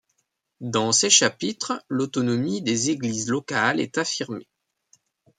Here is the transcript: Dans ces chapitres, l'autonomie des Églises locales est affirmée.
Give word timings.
Dans 0.65 0.91
ces 0.93 1.11
chapitres, 1.11 1.85
l'autonomie 1.87 2.63
des 2.63 2.89
Églises 2.89 3.27
locales 3.29 3.79
est 3.79 3.99
affirmée. 3.99 4.49